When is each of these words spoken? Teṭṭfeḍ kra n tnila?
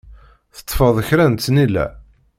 Teṭṭfeḍ 0.55 0.97
kra 1.07 1.25
n 1.29 1.33
tnila? 1.35 1.85